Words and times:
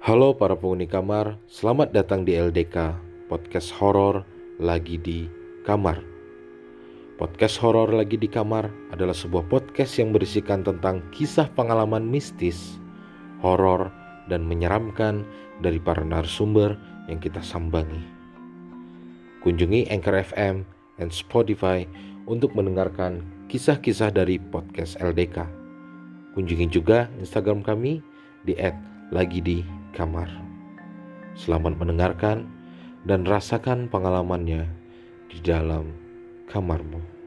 Halo 0.00 0.32
para 0.32 0.56
penghuni 0.56 0.88
kamar, 0.88 1.36
selamat 1.44 1.92
datang 1.92 2.24
di 2.24 2.32
LDK, 2.32 2.96
podcast 3.28 3.68
horor 3.76 4.24
lagi 4.56 4.96
di 4.96 5.28
kamar. 5.68 6.00
Podcast 7.20 7.60
horor 7.60 7.92
lagi 7.92 8.16
di 8.16 8.24
kamar 8.24 8.72
adalah 8.96 9.12
sebuah 9.12 9.44
podcast 9.52 10.00
yang 10.00 10.16
berisikan 10.16 10.64
tentang 10.64 11.04
kisah 11.12 11.52
pengalaman 11.52 12.08
mistis, 12.08 12.80
horor, 13.44 13.92
dan 14.32 14.48
menyeramkan 14.48 15.20
dari 15.60 15.76
para 15.76 16.00
narasumber 16.00 16.80
yang 17.12 17.20
kita 17.20 17.44
sambangi. 17.44 18.00
Kunjungi 19.44 19.84
Anchor 19.92 20.16
FM 20.16 20.64
dan 20.96 21.12
Spotify 21.12 21.84
untuk 22.24 22.56
mendengarkan 22.56 23.20
kisah-kisah 23.52 24.16
dari 24.16 24.40
podcast 24.40 24.96
LDK. 24.96 25.44
Kunjungi 26.32 26.72
juga 26.72 27.12
Instagram 27.20 27.60
kami 27.60 28.00
di 28.48 28.56
@lagi 29.12 29.44
kamar. 29.92 30.30
Selamat 31.34 31.78
mendengarkan 31.78 32.46
dan 33.06 33.24
rasakan 33.24 33.86
pengalamannya 33.88 34.68
di 35.30 35.38
dalam 35.40 35.94
kamarmu. 36.50 37.19